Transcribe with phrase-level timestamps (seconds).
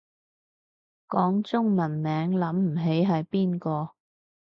[1.09, 3.91] 講中文名諗唔起係邊個